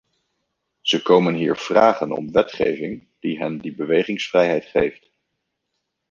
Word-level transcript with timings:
Ze 0.81 1.01
komen 1.01 1.33
hier 1.33 1.55
vragen 1.55 2.11
om 2.11 2.31
wetgeving 2.31 3.07
die 3.19 3.37
hen 3.37 3.57
die 3.57 3.75
bewegingsvrijheid 3.75 4.65
geeft. 4.65 5.09